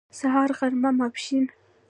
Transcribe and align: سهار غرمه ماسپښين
سهار 0.19 0.49
غرمه 0.59 0.89
ماسپښين 0.99 1.45